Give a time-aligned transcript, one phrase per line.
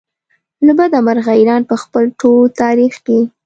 [0.65, 3.19] له بده مرغه ایران په خپل ټول تاریخ کې.